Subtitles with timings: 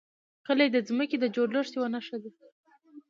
[0.45, 2.29] کلي د ځمکې د جوړښت یوه نښه ده.